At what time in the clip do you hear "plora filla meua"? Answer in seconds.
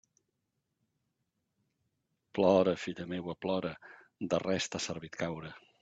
2.39-3.39